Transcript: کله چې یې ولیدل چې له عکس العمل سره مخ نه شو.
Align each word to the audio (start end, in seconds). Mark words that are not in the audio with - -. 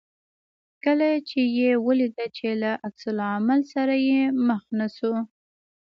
کله 0.83 1.09
چې 1.29 1.39
یې 1.57 1.69
ولیدل 1.85 2.29
چې 2.37 2.47
له 2.61 2.71
عکس 2.87 3.03
العمل 3.13 3.59
سره 3.73 3.93
مخ 4.47 4.63
نه 4.79 4.87
شو. 4.95 5.13